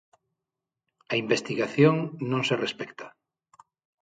A 1.11 1.13
investigación 1.23 1.95
non 2.31 2.41
se 2.47 2.55
respecta. 2.65 3.07